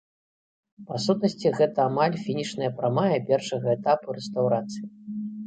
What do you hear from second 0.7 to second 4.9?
Па сутнасці, гэта амаль фінішная прамая першага этапу рэстаўрацыі.